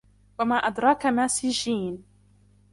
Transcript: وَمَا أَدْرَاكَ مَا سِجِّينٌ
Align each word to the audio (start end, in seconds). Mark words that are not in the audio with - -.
وَمَا 0.39 0.55
أَدْرَاكَ 0.55 1.05
مَا 1.05 1.27
سِجِّينٌ 1.27 2.03